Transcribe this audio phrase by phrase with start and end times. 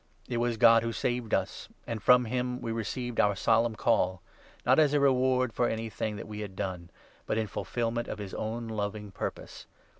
[0.27, 4.23] It was God 9 who saved us, and from him we received our solemn Call—
[4.65, 6.89] not as a reward for anything that we had done,
[7.27, 9.67] but in fulfil ment of his own loving purpose.